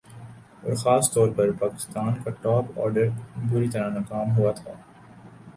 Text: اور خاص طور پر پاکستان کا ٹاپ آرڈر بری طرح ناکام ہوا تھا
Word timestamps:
اور 0.63 0.75
خاص 0.75 1.09
طور 1.13 1.29
پر 1.31 1.51
پاکستان 1.59 2.13
کا 2.23 2.31
ٹاپ 2.41 2.79
آرڈر 2.79 3.09
بری 3.51 3.69
طرح 3.69 3.89
ناکام 3.89 4.35
ہوا 4.37 4.51
تھا 4.53 4.73